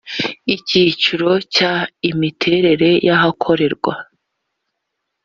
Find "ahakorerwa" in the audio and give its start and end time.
3.15-3.93